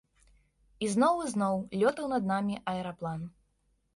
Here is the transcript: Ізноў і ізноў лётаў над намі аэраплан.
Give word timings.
Ізноў 0.85 1.19
і 1.25 1.27
ізноў 1.31 1.59
лётаў 1.81 2.09
над 2.13 2.23
намі 2.31 2.55
аэраплан. 2.71 3.21